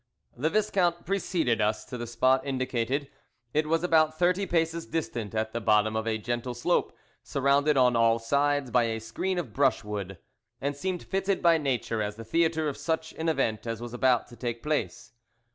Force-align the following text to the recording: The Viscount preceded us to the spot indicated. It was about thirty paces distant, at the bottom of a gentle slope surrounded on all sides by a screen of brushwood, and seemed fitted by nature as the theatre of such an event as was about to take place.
The 0.35 0.49
Viscount 0.49 1.05
preceded 1.05 1.61
us 1.61 1.85
to 1.85 1.95
the 1.95 2.07
spot 2.07 2.43
indicated. 2.43 3.07
It 3.53 3.67
was 3.67 3.83
about 3.83 4.17
thirty 4.17 4.47
paces 4.47 4.87
distant, 4.87 5.35
at 5.35 5.53
the 5.53 5.61
bottom 5.61 5.95
of 5.95 6.07
a 6.07 6.17
gentle 6.17 6.55
slope 6.55 6.97
surrounded 7.21 7.77
on 7.77 7.95
all 7.95 8.17
sides 8.17 8.71
by 8.71 8.85
a 8.85 8.99
screen 8.99 9.37
of 9.37 9.53
brushwood, 9.53 10.17
and 10.59 10.75
seemed 10.75 11.03
fitted 11.03 11.43
by 11.43 11.59
nature 11.59 12.01
as 12.01 12.15
the 12.15 12.25
theatre 12.25 12.67
of 12.67 12.77
such 12.77 13.13
an 13.13 13.29
event 13.29 13.67
as 13.67 13.79
was 13.79 13.93
about 13.93 14.25
to 14.29 14.35
take 14.35 14.63
place. 14.63 15.13